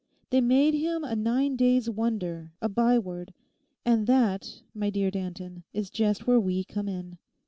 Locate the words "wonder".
1.87-2.53